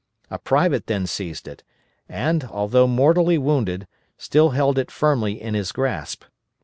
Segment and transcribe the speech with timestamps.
[0.31, 1.61] A private then seized it,
[2.09, 3.85] and, although mortally wounded,
[4.17, 6.23] still held it firmly in his grasp.